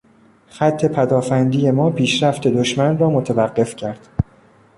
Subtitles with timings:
[0.47, 4.07] خط پدافندی ما پیشرفت دشمن را متوقف کرد.